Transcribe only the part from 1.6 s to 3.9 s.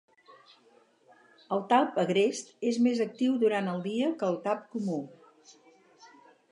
talp agrest és més actiu durant el